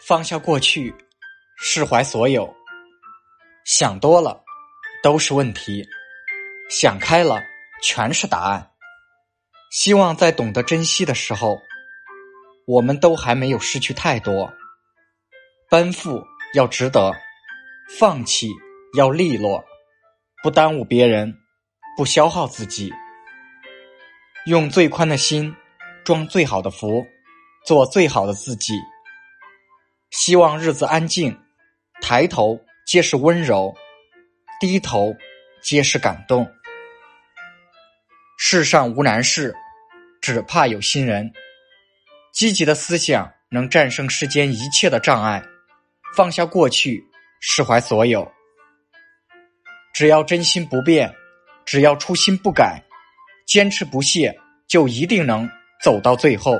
[0.00, 0.94] 放下过去，
[1.58, 2.54] 释怀所有。
[3.64, 4.42] 想多了
[5.02, 5.84] 都是问题，
[6.70, 7.42] 想开了
[7.82, 8.70] 全是答案。
[9.70, 11.58] 希望在懂得珍惜的时候，
[12.66, 14.50] 我们都还没有失去太多。
[15.68, 16.24] 奔赴
[16.54, 17.12] 要值得，
[17.98, 18.48] 放弃
[18.96, 19.62] 要利落，
[20.42, 21.34] 不耽误别人，
[21.96, 22.90] 不消耗自己。
[24.46, 25.54] 用最宽的心
[26.04, 27.04] 装最好的福，
[27.66, 28.72] 做最好的自己。
[30.28, 31.34] 希望日子安静，
[32.02, 33.74] 抬头皆是温柔，
[34.60, 35.16] 低头
[35.62, 36.46] 皆是感动。
[38.36, 39.54] 世上无难事，
[40.20, 41.32] 只怕有心人。
[42.30, 45.42] 积极的思想能战胜世间一切的障碍。
[46.14, 47.02] 放下过去，
[47.40, 48.30] 释怀所有。
[49.94, 51.10] 只要真心不变，
[51.64, 52.82] 只要初心不改，
[53.46, 55.48] 坚持不懈，就一定能
[55.82, 56.52] 走到最后。